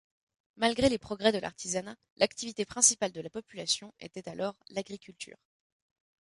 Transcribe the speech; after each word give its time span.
Malgré 0.57 0.89
les 0.89 0.97
progrès 0.97 1.31
de 1.31 1.37
l'artisanat, 1.37 1.95
l'activité 2.17 2.65
principale 2.65 3.11
de 3.11 3.21
la 3.21 3.29
population 3.29 3.93
était 3.99 4.27
alors 4.27 4.55
l'agriculture. 4.69 5.37